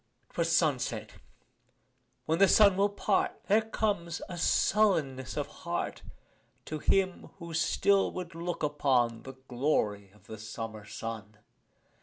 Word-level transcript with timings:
'Twas 0.33 0.51
sunset: 0.51 1.11
when 2.25 2.39
the 2.39 2.47
sun 2.47 2.75
will 2.75 2.89
part 2.89 3.33
There 3.45 3.61
comes 3.61 4.19
a 4.27 4.35
sullenness 4.35 5.37
of 5.37 5.45
heart 5.45 6.01
To 6.65 6.79
him 6.79 7.29
who 7.37 7.53
still 7.53 8.11
would 8.11 8.33
look 8.33 8.63
upon 8.63 9.21
The 9.21 9.33
glory 9.47 10.09
of 10.09 10.25
the 10.25 10.39
summer 10.39 10.85
sun. 10.85 11.37